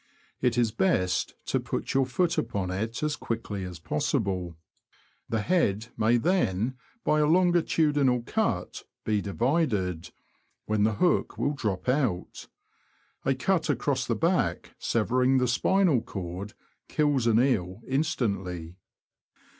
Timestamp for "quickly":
3.15-3.63